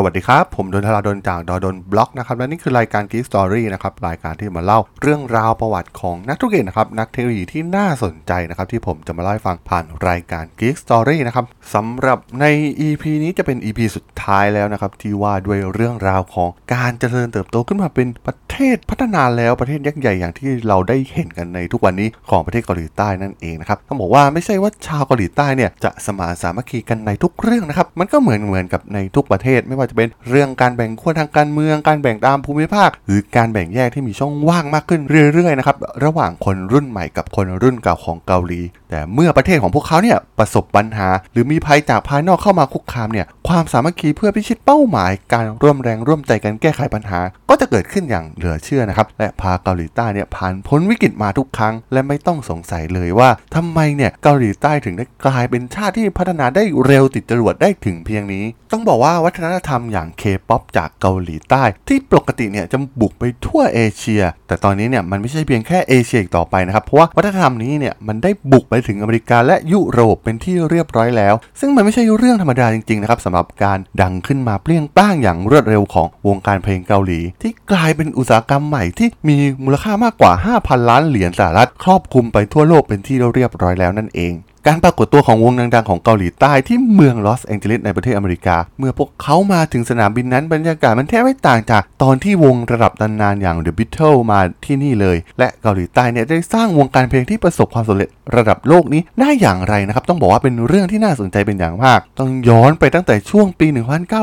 [0.00, 12.44] สวัสดีครับ ผมดนทราดนจากดอดนบล็อกนะครับและนี่คือรายการ Geek Story นะครับรายการที่มาเล่าเรื่องราวประวัติของนักธุรกิจนะครับนักเทคโนโลยีที่น่าสนใจนะครับที่ผมจะมาเล่าให้ฟังผ่านรายการ Geek Story นะครับสำหรับใน
[12.86, 35.00] EP นี้จะเป็น EP สุดท้ายแล้วนะครับที่ว่าด้วยเรื่องราวของการเจริญเติบโตขึ้นมาเป็นประเทศพัฒนาแล้วประเทศยักษ์ใหญ่อย่างที่เราได้เห็นกันในทุกวันนี้ของประเทศเกาหลีใต้นั่นเองนะครับต้องบอกว่าไม่ใช่ว่าชาวเกาหลีใต้เนี่ยจะสมานสามัคคีกันในทุกเรื่องนะครับมันก็เหมือนเหมือนกับในทุกประเทศไม่ว่าจะเป็นเรื่องการแบ่งขั้วทางการเมือง การแบ่งตามภูมิภาค หรือการแบ่งแยกที่มีช่องว่างมากขึ้น
[35.32, 84.32] เรื่อยๆนะครับระหว่างคนรุ่นใหม่กับคนรุ่นเก่าของเกาหลี แต่เมื่อประเทศของพวกเขาเนี่ยประสบปัญหา หรือมีภัยจากภายนอกเข้ามาคุกคามเนี่ย ความสามัคคีเพื่อพิชิตเป้าหมาย การร่วมแรงร่วมใจกันแก้ไขปัญหา ก็จะเกิดขึ้นอย่างเหลือเชื่อนะครับ และพาเกาหลีใต้เนี่ยผ่านพ้นวิกฤตมาทุกครั้ง และไม่ต้องสงสัยเลยว่าทำไมเนี่ยเกาหลีใต้ถึงได้กลายเป็นชาติที่พัฒนาได้เร็วติดจรวดได้ถึงเพียงนี้ ต้องบอกว่าวัฒนธรรมอย่างเคป๊อปจากเกาหลีใต้ ที่ปกติเนี่ยจะบุกไปทั่วเอเชีย แต่ตอนนี้เนี่ยมันไม่ใช่เพียงแค่เอเชียอีกต่อไปนะครับเพราะว่าวัฒนธรรมนี้เนี่ยมันได้บุกไปถึงอเมริกาและยุโรปเป็นที่เรียบร้อยแล้ว ซึ่งมันไม่ใช่เรื่องธรรมดาจริงๆนะครับสำหรับการดังขึ้นมาเปรี้ยงป้างอย่างรวดเร็วของวงการเพลงเกาหลี ที่กลายเป็นอุตสาหกรรมใหม่ที่มีมูลค่ามากกว่า 5,000 ล้านเหรียญสหรัฐครอบคลุมไปทั่วโลกเป็นที่เรียบร้อยแล้วนั่นเอง
[84.68, 103.66] การปรากฏตัวของวงดังๆของเกาหลีใต้ที่เมืองลอสแองเจลิสในประเทศอเมริกา เมื่อพวกเขามาถึงสนามบินนั้นบรรยากาศมันแทบไม่ต่างจากตอนที่วงระดับตำนานอย่าง The Beatles มาที่นี่เลย และเกาหลีใต้เนี่ยได้สร้างวงการเพลงที่ประสบความสำเร็จระดับโลกนี้ได้อย่างไรนะครับ ต้องบอกว่าเป็นเรื่องที่น่าสนใจเป็นอย่างมาก ต้องย้อนไปตั้งแต่ช่วงปี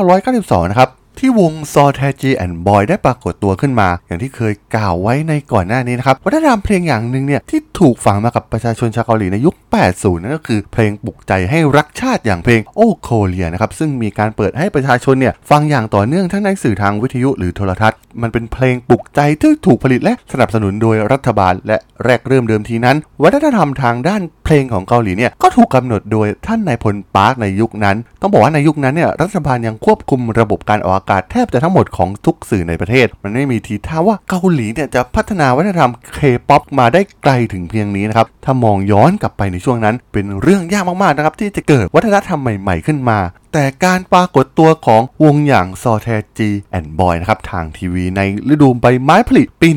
[0.08, 9.54] 1992 นะครับ ที่วงซอแทจีแอนบอยได้ปรากฏตัวขึ้นมา อย่างที่เคยกล่าวไว้ในก่อนหน้านี้นะครับวัฒนธรรมเพลงอย่างหนึ่งเนี่ยที่ถูกฝังมากับประชาชนชาวเกาหลีในยุค
[9.90, 36.18] 80 นั่นก็คือเพลงปลุกใจให้รักชาติอย่างเพลงโอโคเลียนะครับซึ่งมีการเปิดให้ประชาชนเนี่ยฟังอย่างต่อเนื่องทั้งในสื่อทางวิทยุหรือโทรทัศน์ มันเป็นเพลงปลุกใจที่ถูกผลิตและสนับสนุนโดยรัฐบาล และแรกเริ่มเดิมทีนั้น วัฒนธรรมทางด้านเพลงของเกาหลีเนี่ยก็ถูกกำหนดโดยท่านนายพลปาร์คในยุคนั้น ต้องบอกว่าในยุคนั้นเนี่ยรัฐบาลยังควบคุมระบบการออกอากาศแทบจะทั้งหมดของทุกสื่อในประเทศ มันไม่มีทีท่าว่าเกาหลีเนี่ยจะพัฒนาวัฒนธรรมเค
[36.48, 43.18] ป๊อปมาได้ไกลถึงเพียงนี้นะครับถ้ามองย้อนกลับไปในช่วงนั้น เป็นเรื่องยากมากๆนะครับที่จะเกิดวัฒนธรรมใหม่ ๆขึ้นมา
[43.58, 46.08] แต่การปรากฏตัวของวงอย่างซอแท
[46.38, 48.20] จี and Boys นะครับทางทีวีใน
[48.52, 49.68] ฤดูใบไม้ผลิปี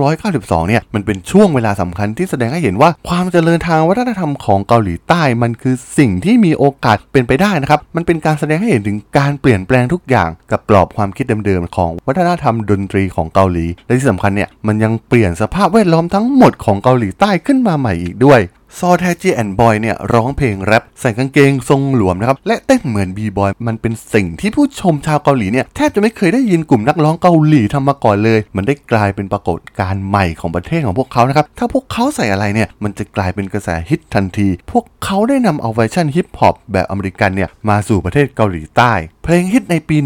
[0.00, 18.40] 1992 เนี่ย มันเป็นช่วงเวลาสำคัญที่แสดงให้เห็นว่าความเจริญทางวัฒนธรรมของเกาหลีใต้มันคือสิ่งที่มีโอกาสเป็นไปได้นะครับ มันเป็นการแสดงให้เห็นถึงการเปลี่ยนแปลงทุกอย่างกับกรอบความคิดเดิมๆของวัฒนธรรมดนตรีของเกาหลี และที่สำคัญเนี่ยมันยังเปลี่ยนสภาพแวดล้อมทั้งหมดของเกาหลีใต้ขึ้นมาใหม่อีกด้วย
[18.78, 38.92] ซอแทจี and Boys เนี่ยร้องเพลงแรปใส่กางเกงทรงหลวมนะครับ และเต้นเหมือน b-boy มันเป็นสิ่งที่ผู้ชมชาวเกาหลีเนี่ย แทบจะไม่เคยได้ยินกลุ่มนักร้องเกาหลีทำมาก่อนเลย มันได้กลายเป็นปรากฏการณ์ใหม่ของประเทศของพวกเขานะครับ ถ้าพวกเขาใส่อะไรเนี่ย มันจะกลายเป็นกระแสฮิตทันที พวกเขาได้นำเอาเวอร์ชันฮิปฮอปแบบอเมริกันเนี่ยมาสู่ประเทศเกาหลีใต้
[39.24, 39.96] เพลงฮิตในปี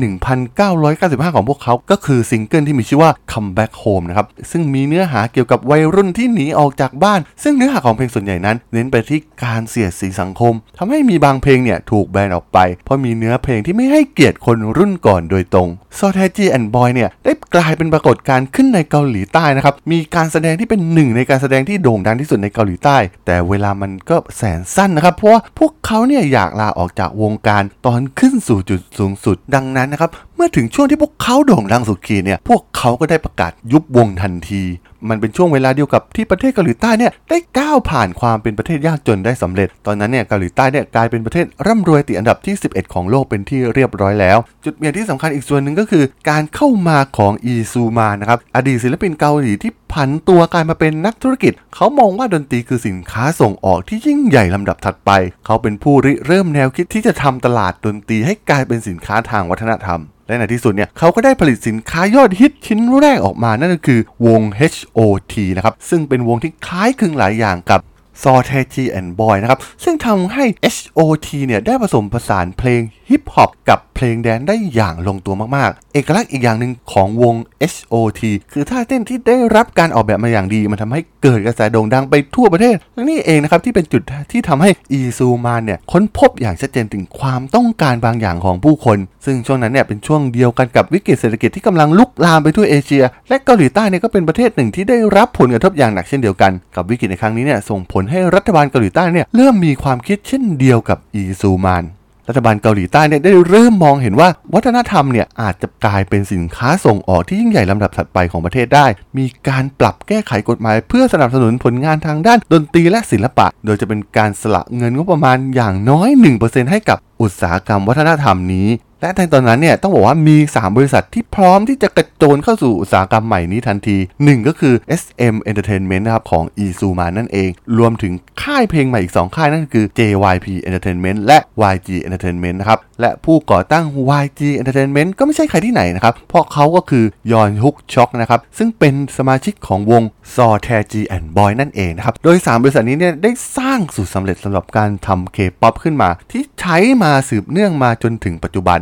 [0.62, 15.68] 1995 ของพวกเขา ก็คือซิงเกิลที่มีชื่อว่า Come Back Home นะครับซึ่งมีเนื้อหาเกี่ยวกับวัยรุ่นที่หนีออกจากบ้าน ซึ่งเนื้อหาของเพลงส่วนใหญ่นั้นเน้นไปที่การเสียดสีสังคมทำให้มีบางเพลงเนี่ยถูกแบนออกไป เพราะมีเนื้อเพลงที่ไม่ให้เกียรติคนรุ่นก่อนโดยตรง
[15.98, 22.96] s o t a g y and Boy เนี่ยได้กลายเป็นปรากฏการณ์ขึ้นในเกาหลีใต้นะครับมีการแสดงที่เป็นหนึ่งในการแสดงที่โด่งดังที่สุดในเกาหลีใต้
[23.26, 34.62] แต่เวลามันก็แสนสั้นนะครับเพราะว่าพวกเขาเนี่ยอยากลาออกจากวงการตอนขึ้นสู่จุดสูงสุดดังนั้นนะครับ เมื่อถึงช่วงที่พวกเขาโด่งดังสุดขีดเนี่ย พวกเขาก็ได้ประกาศยุบวงทันที
[35.08, 55.10] มันเป็นช่วงเวลาเดียวกับที่ประเทศเกาหลีใต้เนี่ยได้ก้าวผ่านความเป็นประเทศยากจนได้สำเร็จ ตอนนั้นเนี่ยเกาหลีใต้เนี่ยกลายเป็นประเทศร่ำรวยติดอันดับที่ 11 ของโลกเป็นที่เรียบร้อยแล้ว จุดเปลี่ยนที่สำคัญอีกส่วนหนึ่งก็คือ การเข้ามาของอีซูมานะครับอดีตศิลปินเกาหลีที่ผันตัวกลายมาเป็นนักธุรกิจ เขามองว่าดนตรีคือสินค้าส่งออกที่ยิ่งใหญ่ลำดับถัดไป
[55.46, 64.40] เขาเป็นผู้ริเริ่มแนวคิดที่จะทำตลาดดนตรีให้กลายเป็นสินค้าทางวัฒนธรรม และในที่สุดเนี่ยเขาก็ได้ผลิตสินค้ายอดฮิตชิ้นแรกออกมานั่นก็คือวง
[64.72, 67.80] HOT นะครับซึ่งเป็นวงที่คล้ายคลึงหลายอย่างกับ
[68.22, 77.34] ซอแทจีแอนด์บอยนะครับ ซึ่งทำให้ HOT เนี่ยได้ผสมผสานเพลงฮิปฮอปกับเพลงแดนได้อย่างลงตัวมาก ๆ เอกลักษณ์อีกอย่างหนึ่งของวง
[77.72, 78.20] HOT
[78.52, 84.02] คือท่าเต้นที่ได้รับการออกแบบมาอย่างดี มันทำให้เกิดกระแสโด่งดังไปทั่วประเทศ และนี่เองนะครับที่เป็นจุด
[84.32, 101.84] ที่ทำให้อีซูมานเนี่ยค้นพบอย่างชัดเจนถึงความต้องการบางอย่างของผู้คน ซึ่งช่วงนั้นเนี่ยเป็นช่วงเดียวกันกับวิกฤตเศรษฐกิจที่กำลังลุกลามไปทั่วเอเชีย และเกาหลีใต้เนี่ยก็เป็นประเทศหนึ่งที่ได้รับผลกระทบอย่างหนักเช่นเดียวกัน กับวิกฤตในครั้งนี้เนี่ยส่งผลให้รัฐบาลเกาหลีใต้เนี่ยเริ่มมีความคิดเช่นเดียวกับอีซูมาน
[102.28, 108.86] รัฐบาลเกาหลีใต้เนี่ยได้เริ่มมองเห็นว่าวัฒนธรรมเนี่ยอาจจะกลายเป็นสินค้าส่งออกที่ยิ่งใหญ่ลำดับถัดไปของประเทศได้
[109.18, 116.08] มีการปรับแก้ไขกฎหมาย เพื่อสนับสนุนผลงานทางด้านดนตรีและศิลปะ โดยจะเป็นการสละเงินงบประมาณอย่างน้อย
[116.40, 118.68] 1%ให้กับอุตสาหกรรมวัฒนธรรมนี้
[119.00, 128.12] และในตอนนั้นเนี่ยต้องบอกว่ามี 3 บริษัทที่พร้อมที่จะกระโจนเข้าสู่อุตสาหกรรมใหม่นี้ทันที 1 ก็คือ SM Entertainment นะครับของ อีซูมาน นั่นเอง รวมถึง
[128.42, 131.38] ค่ายเพลงใหม่อีก 2 ค่ายนั่นก็คือ JYP Entertainment และ
[131.74, 133.84] YG Entertainment นะครับ และผู้ก่อตั้ง
[134.22, 140.02] YG Entertainment ก็ไม่ใช่ใครที่ไหนนะครับ เพราะเขาก็คือยางฮยอนซอกนะครับ ซึ่งเป็นสมาชิกของวง
[140.34, 148.80] ซอแทจี and Boys นั่นเองนะครับ โดย 3 บริษัทนี้เนี่ยได้สร้างสูตรสำเร็จสำหรับการทำเคป๊อปขึ้นมา ที่ใช้มาสืบเนื่องมาจนถึงปัจจุบัน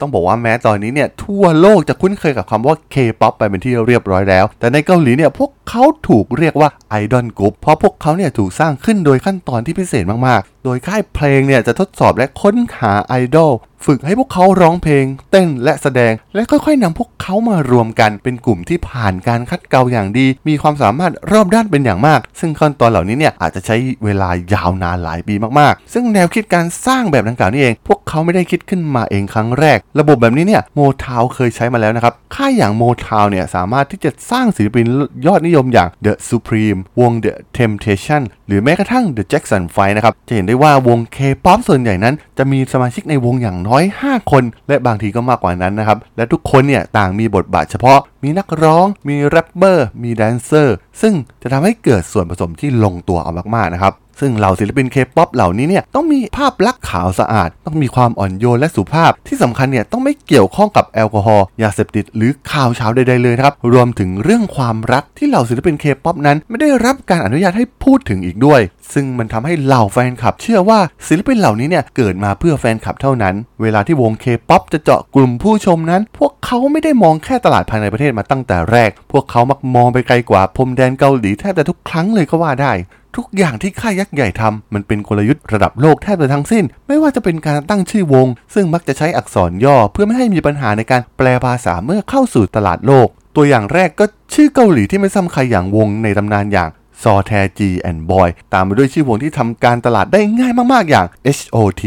[0.00, 13.52] ต้องบอกว่าแม้ตอนนี้เนี่ยทั่วโลกจะคุ้นเคยกับคำว่า K-POP ไปเป็นที่เรียบร้อยแล้ว แต่ในเกาหลีเนี่ยพวกเขาถูกเรียกว่า idol group เพราะพวกเขาเนี่ยถูกสร้างขึ้นโดยขั้นตอนที่พิเศษมากๆ โดยค่ายเพลงเนี่ยจะทดสอบและค้นหาไอดอล
[13.86, 34.86] ฝึกให้พวกเขาร้องเพลง เต้นและแสดง และค่อยๆนำพวกเขามารวมกันเป็นกลุ่มที่ผ่านการขัดเกลาอย่างดี มีความสามารถรอบด้านเป็นอย่างมาก ซึ่งขั้นตอนเหล่านี้เนี่ยอาจจะใช้เวลายาวนานหลายปีมากๆ ซึ่งแนวคิดการสร้างแบบดังกล่าวนี่เอง พวกเขาไม่ได้คิดขึ้นมาเองครั้งแรก ระบบแบบนี้เนี่ย Motown เคยใช้มาแล้วนะครับค่ายอย่าง Motown เนี่ยสามารถที่จะสร้างศิลปิน
[35.26, 44.44] ยอดนิยมอย่าง The Supreme วง The Temptation หรือแม้กระทั่ง The Jackson 5นะครับ จะเห็นได้ว่าวง K-POP ส่วนใหญ่นั้น จะมีสมาชิกในวงอย่างน้อย 5 คน
[44.68, 68.60] และบางทีก็มากกว่านั้นนะครับ และทุกคนเนี่ยต่างมีบทบาทเฉพาะ มีนักร้อง มีแรปเปอร์ มีแดนเซอร์ ซึ่งจะทำให้เกิดส่วนผสมที่ลงตัวเอามากๆนะครับ ซึ่งเหล่าศิลปินเคป๊อปเหล่านี้เนี่ยต้องมีภาพลักษณ์ขาวสะอาด ต้องมีความอ่อนโยนและสุภาพ ที่สำคัญเนี่ยต้องไม่เกี่ยวข้องกับแอลกอฮอล์ยาเสพติด หรือข่าวฉาวใดๆเลยนะครับ รวมถึงเรื่องความรักที่เหล่าศิลปินเคป๊อปนั้นไม่ได้รับการอนุญาตให้พูดถึงอีกด้วย
[68.94, 70.78] ซึ่งมันทำให้เหล่าแฟนคลับ เชื่อว่า
[71.08, 82.72] ศิลปินเหล่านี้เนี่ยเกิดมาเพื่อแฟนคลับเท่านั้น เวลาที่วงเคป๊อปจะเจาะกลุ่มผู้ชมนั้น พวกเขาไม่ได้มองแค่ตลาดภายในประเทศมาตั้งแต่แรก พวกเขามักมองไปไกลกว่าพรมแดนเกาหลีแทบจะทุกครั้งเลยก็ว่าได้
[83.16, 94.04] ทุกอย่างที่ค่ายยักษ์ใหญ่ทำมันเป็นกลยุทธ์ระดับโลกแทบจะทั้งสิ้น ไม่ว่าจะเป็นการตั้งชื่อวง ซึ่งมักจะใช้อักษรย่อเพื่อไม่ให้มีปัญหาในการแปลภาษาเมื่อเข้าสู่ตลาดโลก ตัวอย่างแรกก็
[94.34, 96.70] ชื่อเกาหลีที่ไม่ซ้ำใครอย่างวงในตำนานอย่าง
[97.02, 101.06] ซอแทจีแอนด์บอยตามไปด้วยชื่อวงที่ทำการตลาดได้ง่ายมากๆอย่าง
[101.38, 101.82] HOT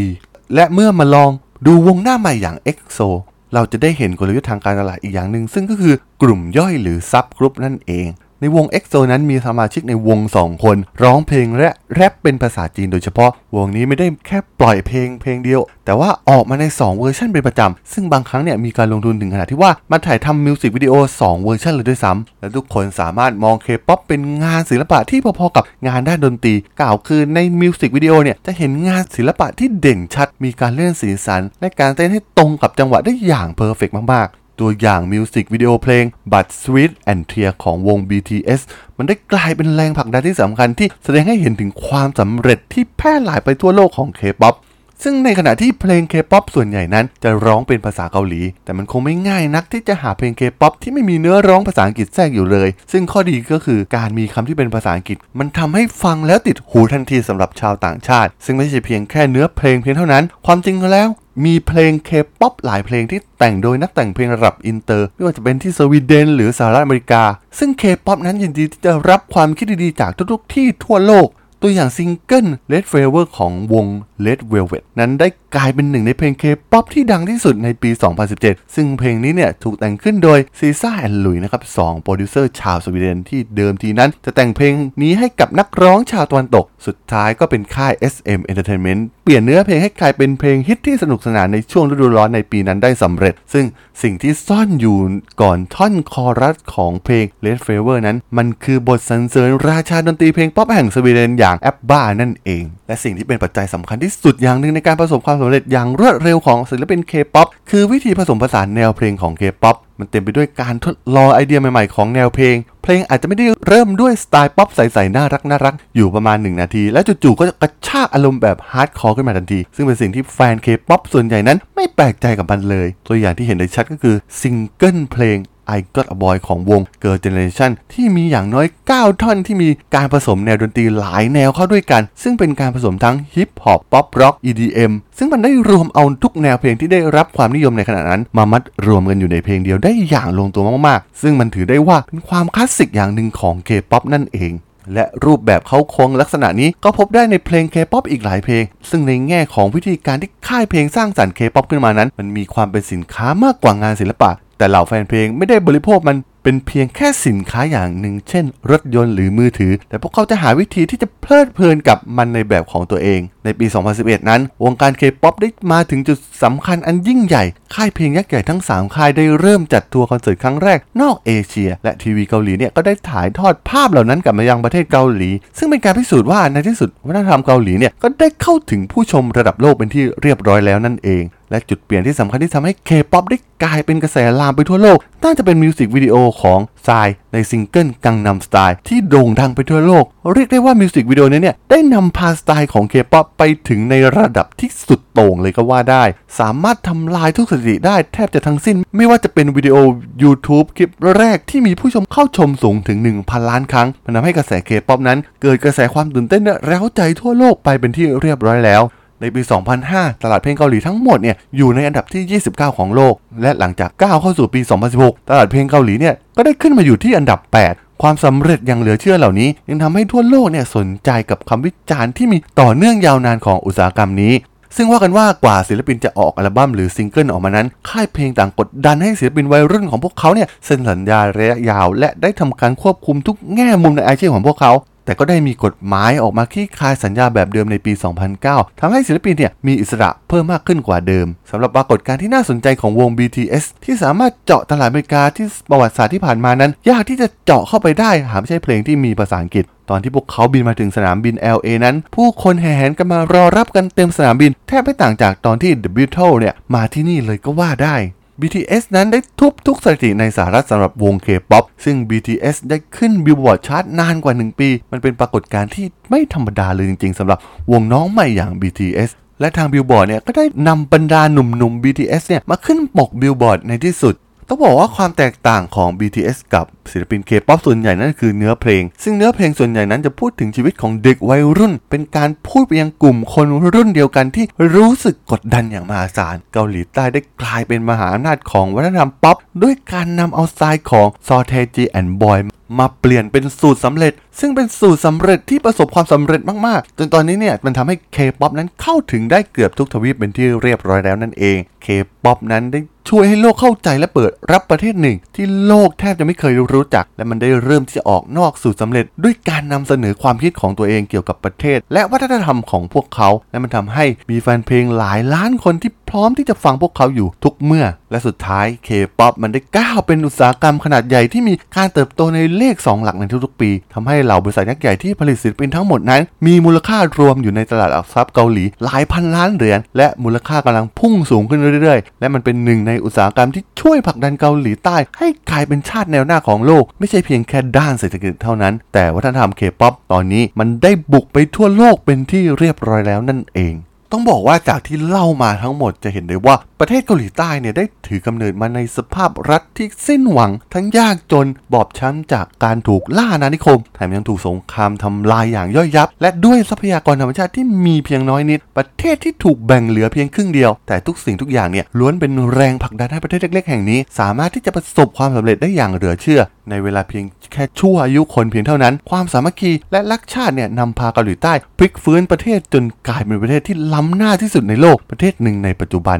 [0.55, 1.31] และเมื่อมาลอง
[1.65, 3.09] ดูวงหน้าใหม่อย่าง EXO
[3.53, 8.07] เราจะได้เห็นกลยุทธ์ทางการตลาดอีกอย่างหนึ่งซึ่งก็คือกลุ่มย่อยหรือซับกรุ๊ปนั่นเอง
[8.41, 31.41] ในวง EXO นั้นมีสมาชิกในวง 2 คน ร้องเพลงและแรปเป็นภาษาจีนโดยเฉพาะ วงนี้ไม่ได้แค่ปล่อยเพลงเพลงเดียว แต่ว่าออกมาใน 2 เวอร์ชันเป็นประจำ ซึ่งบางครั้งเนี่ยมีการลงทุนถึงขนาดที่ว่ามาถ่ายทำมิวสิกวิดีโอ 2 เวอร์ชันเลยด้วยซ้ำและทุกคนสามารถมองเคป๊อปเป็นงานศิลปะที่พอๆกับงานด้านดนตรี กล่าวคือในมิวสิกวิดีโอเนี่ยจะเห็นงานศิลปะที่เด่นชัด มีการเล่นสีสัน
[31.59, 38.61] และการเต้นให้ตรงกับจังหวะได้อย่าง perfect มากๆ ตัวอย่างมิวสิกวิดีโอเพลง But Sweet and Tear ของวง BTS
[38.97, 44.55] มันได้กลายเป็นแรงผลักดันที่สำคัญที่แสดงให้เห็นถึงความสำเร็จที่แพร่หลายไปทั่วโลกของ K-POP
[45.03, 61.09] ซึ่งในขณะที่เพลง K-POP ส่วนใหญ่นั้นจะร้องเป็นภาษาเกาหลี แต่มันคงไม่ง่ายนักที่จะหาเพลง K-POP ที่ไม่มีเนื้อร้องภาษาอังกฤษแทรกอยู่เลย ซึ่งข้อดีก็คือการมีคำที่เป็นภาษาอังกฤษ มันทำให้ฟังแล้วติดหูทันทีสำหรับชาวต่างชาติ ซึ่งไม่ใช่เพียงแค่เนื้อเพลงเพียงเท่านั้น ความจริงแล้ว
[61.45, 67.23] มีเพลงเคป๊อปหลายเพลงที่แต่งโดยนักแต่งเพลงระดับอินเตอร์ ไม่ว่าจะเป็นที่สวีเดนหรือสหรัฐอเมริกา
[67.59, 71.27] ซึ่งเคป๊อปนั้นยินดีที่จะรับความคิดดีๆจากทุกๆที่ทั่วโลก
[71.63, 73.85] ตัวอย่างซิงเกิล Red Flavor ของวง
[74.25, 77.89] Red Velvet นั้นได้กลายเป็นหนึ่งในเพลงเคป๊อปที่ดังที่สุดในปี
[78.31, 93.65] 2017 ซึ่งเพลงนี้เนี่ยถูกแต่งขึ้นโดย Caesar and Loui นะครับสองโปรดิวเซอร์ชาวสวีเดนที่เดิมทีนั้น จะแต่งเพลงนี้ให้กับนักร้องชาวตะวันตกสุดท้ายก็เป็นค่าย SM Entertainment เปลี่ยนเนื้อเพลงให้กลายเป็นเพลงฮิตที่สนุกสนานในช่วงฤดูร้อนในปีนั้นได้สำเร็จ ซึ่ง
[94.03, 94.97] สิ่งที่ซ่อนอยู่
[95.41, 118.57] ก่อนท่อนคอรัสของเพลง Red Flavor นั้น มันคือบทสรรเสริญราชาดนตรีเพลงป๊อปแห่งสวีเดนอย่าง ABBA นั่นเอง และสิ่งที่เป็นปัจจัยสำคัญที่สุดอย่างหนึ่งในการประสบความสำเร็จอย่างรวดเร็วของศิลปิน K-POP คือวิธีผสมผสานแนวเพลงของ K-POP มันเต็มไปด้วยการทดลองไอเดียใหม่ๆของแนวเพลง เพลงอาจจะไม่ได้เริ่มด้วยสไตล์ป๊อปใสๆน่ารักน่ารักอยู่ประมาณ 1 นาที แล้วจู่ๆก็จะกระชากอารมณ์แบบ
[118.71, 125.37] hardcore ขึ้นมาทันที ซึ่งเป็นสิ่งที่แฟนเคป๊อปส่วนใหญ่นั้นไม่แปลกใจกับมันเลย ตัวอย่างที่เห็นได้ชัดก็คือซิงเกิลเพลง
[125.75, 143.55] I Got a Boy ของวง Girl Generation ที่มีอย่างน้อย 9 ท่อนที่มีการผสมแนวดนตรีหลายแนวเข้าด้วยกัน ซึ่งเป็นการผสมทั้งฮิปฮอปป๊อปร็อก EDM ซึ่งมันได้รวมเอาทุกแนวเพลงที่ได้รับความนิยมในขณะนั้น มามัดรวมกันอยู่ในเพลงเดียวได้อย่างลงตัวมากๆ ซึ่งมันถือได้ว่าเป็นความคลาสสิกอย่างหนึ่งของ
[143.67, 144.53] K-POP นั่นเอง
[144.93, 163.65] และรูปแบบเค้าโครงลักษณะนี้ก็พบได้ในเพลง K-POP อีกหลายเพลง ซึ่งในแง่ของวิธีการที่ค่ายเพลงสร้างสรรค์ K-POP ขึ้นมานั้น มันมีความเป็นสินค้ามากกว่างานศิลปะ แต่เหล่าแฟนเพลงไม่ได้บริโภคมันเป็นเพียงแค่สินค้าอย่างหนึ่ง เช่น รถยนต์หรือมือถือ แต่พวกเขาจะหาวิธีที่จะเพลิดเพลินกับมันในแบบของตัวเอง ในปี
[163.97, 167.43] 2011 นั้น วงการเคป๊อปได้มาถึงจุดสำคัญอันยิ่งใหญ่
[167.75, 196.03] ค่ายเพลงยักษ์ใหญ่ทั้ง 3 ค่ายได้เริ่มจัดทัวร์คอนเสิร์ตครั้งแรกนอกเอเชีย และทีวีเกาหลีเนี่ยก็ได้ถ่ายทอดภาพเหล่านั้นกลับมายังประเทศเกาหลี ซึ่งเป็นการพิสูจน์ว่าในที่สุดวัฒนธรรมเกาหลีเนี่ยก็ได้เข้าถึงผู้ชมระดับโลกเป็นที่เรียบร้อยแล้วนั่นเอง และจุดเปลี่ยนที่สำคัญที่ทำให้เคป๊อปได้กลายเป็นกระแสลามไปทั่วโลก น่าจะเป็นมิวสิกวิดีโอของไซในซิงเกิล Gangnam Style ที่โด่งดังไปทั่วโลก เรียกได้ว่ามิวสิกวิดีโอนี้เนี่ยได้นำพาสไตล์ของเคป๊อปไปถึงในระดับที่สุดโต่งเลยก็ว่าได้
[196.39, 199.75] สามารถทำลายทุกสถิติได้แทบจะทั้งสิ้น ไม่ว่าจะเป็นวิดีโอ
[200.23, 208.83] YouTube คลิปแรกที่มีผู้ชมเข้าชมสูงถึง 1,000 ล้านครั้งมันทำให้กระแสเคป๊อปนั้น เกิดกระแสความตื่นเต้นและเร้าใจทั่วโลกไปเป็นที่เรียบร้อยแล้ว
[209.21, 209.41] ในปี
[209.81, 214.61] 2005 ตลาดเพลงเกาหลีทั้งหมดเนี่ยอยู่ในอันดับที่ 29 ของโลก และหลังจากก้าวเข้าสู่ปี
[214.95, 217.39] 2016 ตลาดเพลงเกาหลีเนี่ยก็ได้ขึ้นมาอยู่ที่อันดับ
[217.71, 224.33] 8ความสำเร็จอย่างเหลือเชื่อเหล่านี้ ยังทำให้ทั่วโลกเนี่ยสนใจกับคำวิจารณ์ที่มีต่อเนื่องยาวนานของอุตสาหกรรมนี้
[224.75, 234.71] ซึ่งว่ากันว่ากว่าศิลปินจะออกอัลบั้มหรือซิงเกิลออกมานั้น ค่ายเพลงต่างกดดันให้ศิลปินวัยรุ่นของพวกเขาเนี่ยเซ็นสัญญาระยะยาว และได้ทำการควบคุมทุกแง่มุมในอาชีพของพวกเขา
[235.05, 237.91] แต่ก็ได้มีกฎหมายออกมาคลี่คลายสัญญาแบบเดิมในปี
[238.37, 257.95] 2009ทำให้ศิลปินเนี่ยมีอิสระเพิ่มมากขึ้นกว่าเดิมสำหรับปรากฏการณ์ที่น่าสนใจของวง BTS ที่สามารถเจาะตลาดอเมริกาที่ประวัติศาสตร์ที่ผ่านมานั้น ยากที่จะเจาะเข้าไปได้ หากไม่ใช่เพลงที่มีภาษาอังกฤษตอนที่พวกเขาบินมาถึงสนามบิน LA นั้น ผู้คนแห่แหนกันมารอรับกันเต็มสนามบิน แทบไม่ต่างจากตอนที่ The Beatles เนี่ยมาที่นี่เลยก็ว่าได้
[258.41, 267.39] BTS นั้นได้ทุบทุกสถิติในสหรัฐสำหรับวง K-POP ซึ่ง BTS ได้ขึ้นบิลบอร์ดชาร์ตนานกว่า 1 ปี มันเป็นปรากฏการณ์ที่ไม่ธรรมดาเลยจริงๆสำหรับ
[267.71, 274.15] วงน้องใหม่อย่าง BTS และทางบิลบอร์ดเนี่ยก็ได้นำบรรดาหนุ่มๆ BTS เนี่ยมาขึ้นปกบิลบอร์ดในที่สุด
[274.47, 292.39] ต้องบอกว่าความแตกต่างของ BTS กับ ศิลปิน K-POP ส่วนใหญ่นั่นคือเนื้อเพลง ซึ่งเนื้อเพลงส่วนใหญ่นั้นจะพูดถึงชีวิตของเด็กวัยรุ่น เป็นการพูดไปยังกลุ่มคนรุ่นเดียวกันที่รู้สึกกดดันอย่างมหาศาล เกาหลีใต้ได้กลายเป็นมหาอำนาจของวัฒนธรรมป๊อปด้วยการนำเอาสไตล์ของซอแทจี and Boys
[292.79, 302.79] มาเปลี่ยนเป็นสูตรสำเร็จ ซึ่งเป็นสูตรสำเร็จที่ประสบความสำเร็จมากๆ จนตอนนี้เนี่ยมันทำให้ K-POP นั้นเข้าถึงได้เกือบทุกทวีปเป็นที่เรียบร้อยแล้วนั่นเอง K-POP นั้นได้
[303.09, 343.73] ช่วยให้โลกเข้าใจและเปิดรับประเทศหนึ่ง ที่โลกแทบจะไม่เคยรู้จัก และมันได้เริ่มที่จะออกนอกสูตรสำเร็จ ด้วยการนำเสนอความคิดของตัวเองเกี่ยวกับประเทศ และวัฒนธรรมของพวกเขา และมันทำให้มีแฟนเพลงหลายล้านคนที่พร้อมที่จะฟังพวกเขาอยู่ทุกเมื่อ และสุดท้าย K-POP มันได้ก้าวเป็นอุตสาหกรรมขนาดใหญ่ที่มีการเติบโตในเลข 2 หลักในทุกๆปีทำให้เหล่าบริษัทยักษ์ใหญ่ที่ผลิตศิลปินทั้งหมดนั้น มีมูลค่ารวมอยู่ในตลาดหลักทรัพย์เกาหลีหลายพันล้านเหรียญและมูลค่ากำลังพุ่งสูงขึ้นเรื่อยๆ และมันเป็นหนึ่งในอุตสาหกรรมที่ช่วยผลักดันเกาหลีใต้ ให้กลายเป็นชาติแนวหน้าของโลก ไม่ใช่เพียงแค่ด้านเศรษฐกิจเท่านั้น แต่วัฒนธรรมเคป๊อปตอนนี้มันได้บุกไปทั่วโลกเป็นที่เรียบร้อยแล้วนั่นเอง
[344.11, 376.15] ต้องบอกว่าจากที่เล่ามาทั้งหมดจะเห็นได้ว่า ประเทศเกาหลีใต้เนี่ยได้ถือกำเนิดมาในสภาพรัฐที่สิ้นหวัง ทั้งยากจนบอบช้ำจากการถูกล่าอาณานิคม แถมยังถูกสงครามทำลายอย่างย่อยยับ และด้วยทรัพยากรธรรมชาติที่มีเพียงน้อยนิด ประเทศที่ถูกแบ่งเหลือเพียงครึ่งเดียว แต่ทุกสิ่งทุกอย่างเนี่ยล้วนเป็นแรงผลักดันให้ประเทศเล็กๆแห่งนี้ สามารถที่จะประสบความสำเร็จได้อย่างเหลือเชื่อ ในเวลาเพียงแค่ชั่วอายุคนเพียงเท่านั้น ความสามัคคีและรักชาติเนี่ยนำพาเกาหลีใต้พลิกฟื้นประเทศจนกลายเป็นประเทศที่ล้ำหน้าที่สุดในโลกประเทศหนึ่งในปัจจุบั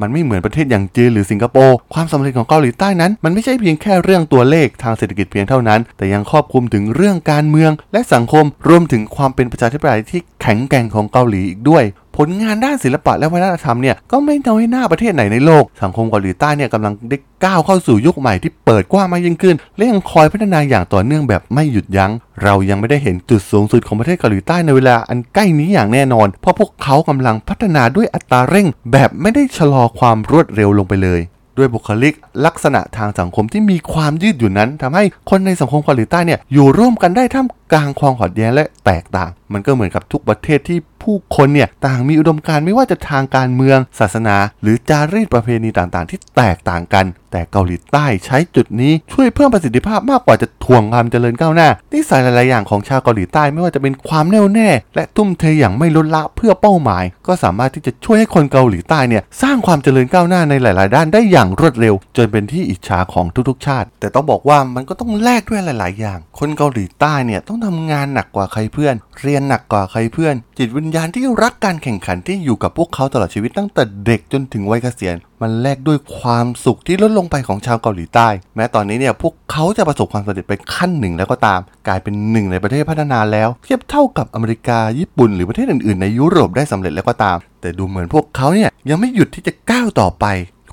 [0.00, 11.84] มันไม่เหมือนประเทศอย่างจีนหรือสิงคโปร์ความสำเร็จของเกาหลีใต้นั้น มันไม่ใช่เพียงแค่เรื่องตัวเลขทางเศรษฐกิจเพียงเท่านั้น แต่ยังครอบคลุมถึงเรื่องการเมืองและสังคมรวมถึงความเป็นประชาธิปไตยที่แข็งแกร่งของเกาหลีอีกด้วย
[12.16, 31.22] ผลงานด้านศิลปะและวัฒนธรรมเนี่ยก็ไม่น้อยหน้าประเทศไหนในโลก สังคมเกาหลีใต้เนี่ยกำลังได้ก้าวเข้าสู่ยุคใหม่ที่เปิดกว้างมากยิ่งขึ้น และยังคอยพัฒนาอย่างต่อเนื่องแบบไม่หยุดยัง้ง เรายังไม่ได้เห็นจุดสูงสุดของประเทศเกาหลีใต้ในเวลาอันใกล้นี้อย่างแน่นอน เพราะพวกเขากำลังพัฒนาด้วยอัตราเร่ง แบบไม่ได้ชะลอความรวดเร็วลงไปเลย
[31.58, 32.14] ด้วยบุคลิก
[32.46, 66.18] ลักษณะทางสังคมที่มีความยืดหยุ่นนั้นทำให้คนในสังคมเกาหลีใต้เนี่ยอยู่ร่วมกันได้ท่าม กลางความขัดแย้งและแตกต่าง มันก็เหมือนกับทุกประเทศที่ผู้คนเนี่ยต่างมีอุดมการณ์ไม่ว่าจะทางการเมือง ศาสนา หรือจารีตประเพณีต่างๆ ที่แตกต่างกัน แต่เกาหลีใต้ใช้จุดนี้ช่วยเพิ่มประสิทธิภาพมากกว่าจะถ่วงความเจริญก้าวหน้านิสัยหลายๆอย่างของชาวเกาหลีใต้ไม่ว่าจะเป็นความแน่วแน่ และทุ่มเทอย่างไม่ลดละเพื่อเป้าหมาย ก็สามารถที่จะช่วยให้คนเกาหลีใต้เนี่ยสร้างความเจริญก้าวหน้าในหลาย ๆ ด้านได้อย่างรวดเร็ว จนเป็นที่อิจฉาของทุกๆ ชาติ แต่ต้องบอกว่ามันก็ต้องแลกด้วยหลาย ๆ อย่าง
[66.38, 90.26] คนเกาหลีใต้เนี่ยต้องทำงานหนักกว่าใครเพื่อน เรียนหนักกว่าใครเพื่อน จิตวิญญาณที่รักการแข่งขันที่อยู่กับพวกเขาตลอดชีวิตตั้งแต่เด็กจนถึงวัยเกษียณมันแลกด้วยความสุขที่ลดลงไปของชาวเกาหลีใต้ แม้ตอนนี้เนี่ยพวกเขาจะประสบความสำเร็จไปขั้นหนึ่งแล้วก็ตาม กลายเป็นหนึ่งในประเทศพัฒนาแล้ว เทียบเท่ากับอเมริกาญี่ปุ่น หรือประเทศอื่นๆในยุโรปได้สำเร็จแล้วก็ตาม แต่ดูเหมือนพวกเขาเนี่ยยังไม่หยุดที่จะก้าวต่อไป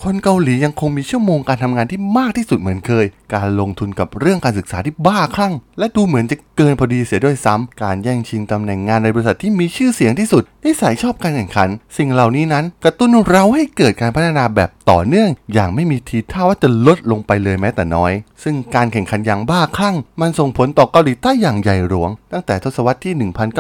[0.04, 18.12] คนเกาหลียังคงมีชั่วโมงการทำงานที่มากที่สุดเหมือนเคย การลงทุนกับเรื่องการศึกษาที่บ้าคลั่ง และดูเหมือนจะเกินพอดีเสียด้วยซ้ำการแย่งชิงตำแหน่งงานในบริษัทที่มีชื่อเสียงที่สุดนิสัยชอบการแข่งขัน สิ่งเหล่านี้นั้น กระตุ้นเราให้เกิดการพัฒนาแบบต่อเนื่อง อย่างไม่มีทีท่าว่าจะลดลงไปเลยแม้แต่น้อย
[18.44, 23.14] ซึ่งการแข่งขันอย่างบ้าคลั่ง มันส่งผลต่อเกาหลีใต้อย่างใหญ่หลวง ตั้งแต่ทศวรรษที่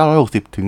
[0.09, 0.65] 1960 ถึง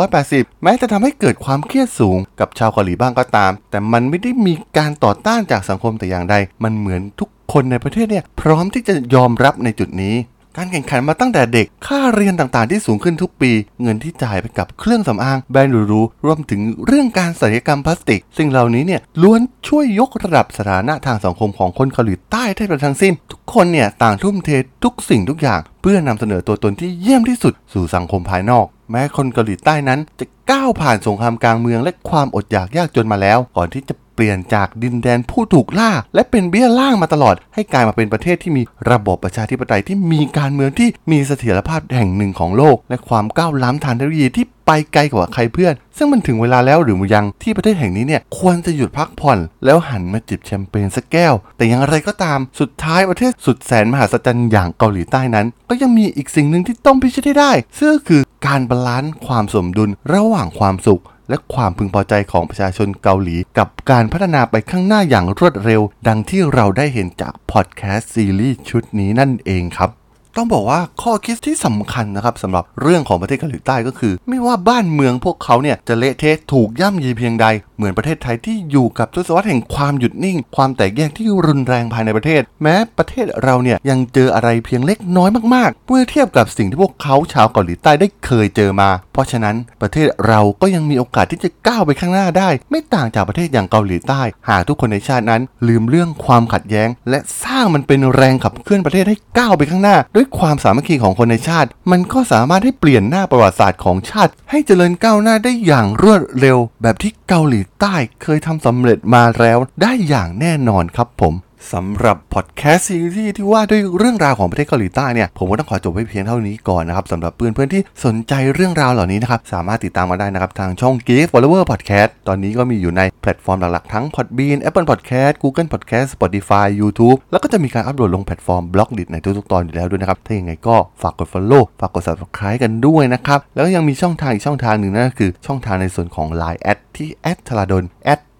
[0.00, 10.16] 1980 แม้จะทำให้เกิดความเครียดสูงกับชาวเกาหลีบ้างก็ตาม แต่มันไม่ได้มีการต่อต้านจากสังคมแต่อย่างใด มันเหมือนทุก คนในประเทศเนี่ยพร้อมที่จะยอมรับในจุดนี้
[10.56, 13.50] การแข่งขันมาตั้งแต่เด็ก ค่าเรียนต่างๆ ที่สูงขึ้นทุกปี
[13.82, 24.50] เงินที่จ่ายไปกับเครื่องสำอางแบรนด์หรูๆรวมถึงเรื่องการศัลยกรรมพลาสติก สิ่งเหล่านี้เนี่ยล้วนช่วยยกระดับสถานะทางสังคมของคนเกาหลีใต้ได้ทั้งสิ้น ทุกคนเนี่ยต่างทุ่มเท
[24.84, 69.90] ทุกสิ่งทุกอย่าง เพื่อนำเสนอตัวตนที่เยี่ยมที่สุดสู่สังคมภายนอกแม้คนเกาหลีใต้นั้นจะก้าวผ่านสงครามกลางเมืองและความอดอยากยากจนมาแล้ว ก่อนที่จะ ปลี่ยนจากดินแดนผู้ถูกล่า และเป็นเบี้ยล่างมาตลอด ให้กลายมาเป็นประเทศที่มีระบบประชาธิปไตยที่มีการเมืองที่มีเสถียรภาพแห่งหนึ่งของโลก และความก้าวล้ำทางเทคโนโลยีที่ไปไกลกว่าใครเพื่อน ซึ่งมันถึงเวลาแล้วหรือยังที่ประเทศแห่งนี้เนี่ยควรจะหยุดพักผ่อน แล้วหันมาจิบแชมเปญสักแก้ว แต่อย่างไรก็ตามสุดท้ายประเทศสุดแสนมหัศจรรย์อย่างเกาหลีใต้นั้น ก็ยังมีอีกสิ่งหนึ่งที่ต้องพิชิตให้ได้ซึ่งคือการ balance ความสมดุลระหว่างความสุข และความพึงพอใจของประชาชนเกาหลี กับการพัฒนาไปข้างหน้าอย่างรวดเร็ว ดังที่เราได้เห็นจากพอดแคสต์ซีรีส์ชุดนี้นั่นเองครับ
[70.36, 111.34] ต้องบอกว่าข้อคิดที่สำคัญนะครับสำหรับเรื่องของประเทศเกาหลีใต้ก็คือ ไม่ว่าบ้านเมืองพวกเขาเนี่ยจะเละเทะถูกย่ำยีเพียงใด เหมือนประเทศไทยที่อยู่กับทศวรรษแห่งความหยุดนิ่ง ความแตกแยกที่รุนแรงภายในประเทศ แม้ประเทศเราเนี่ยยังเจออะไรเพียงเล็กน้อยมากๆ เมื่อเทียบกับสิ่งที่พวกเขาชาวเกาหลีใต้ได้เคยเจอมา เพราะฉะนั้นประเทศเราก็ยังมีโอกาสที่จะก้าวไปข้างหน้าได้ ไม่ต่างจากประเทศอย่างเกาหลีใต้ หากทุกคนในชาตินั้น ลืมเรื่องความขัดแย้ง และสร้างมันเป็นแรงขับเคลื่อนประเทศให้ก้าวไปข้างหน้าด้วยความสามัคคีของคนในชาติ มันก็สามารถให้เปลี่ยนหน้าประวัติศาสตร์ของชาติ ให้เจริญก้าวหน้าได้อย่างรวดเร็ว แบบที่เกาหลีใต้เคยทำสำเร็จมาแล้วได้อย่างแน่นอนครับผม
[111.72, 127.18] สำหรับพอดแคสต์ซีรีส์ที่ว่าด้วยเรื่องราวของประเทศเกาหลีใต้เนี่ยผมก็ต้องขอจบไว้เพียงเท่านี้ก่อนนะครับสำหรับเพื่อนเพื่อนๆที่สนใจเรื่องราวเหล่านี้นะครับสามารถติดตามมาได้นะครับทางช่อง g a t e Follower Podcast ตอนนี้ก็มีอยู่ในแพลตฟอร์มหลักๆทั้ง Podbean Apple Podcast Google Podcast Spotify YouTube
[127.30, 137.84] แล้วก็จะมีการอัปโหลดลงแพลตฟอร์ม Blockdit ในทุกๆตอนอยู่แล้วด้วยนะครับถ้าอย่างไงก็ฝากกด Follow ฝากกด Subscribe กันด้วยนะครับแล้วก็ยังมีช่องทางอีกช่องทางหนึ่งนั่นก็คือช่องทางในส่วนของ Line แอดที่แอดทราดน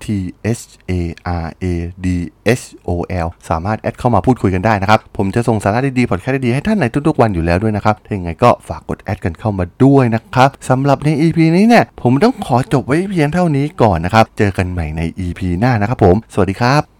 [0.04, 0.06] T
[0.58, 0.92] H A
[1.44, 1.64] R A
[2.04, 2.06] D
[2.60, 2.90] H O
[3.26, 16.99] L สามารถแอดเข้ามาพูดคุยกันได้นะครับ ผมจะส่งสาระดีๆพอดแคสต์ดีๆให้ท่านในทุกๆวันอยู่แล้วด้วยนะครับถ้าอย่างไงก็ฝากกดแอดกันเข้ามาด้วยนะครับสำหรับใน EP นี้เนี่ย ผมต้องขอจบไว้เพียงเท่านี้ก่อนนะครับ เจอกันใหม่ใน EP หน้านะครับผม สวัสดีครับ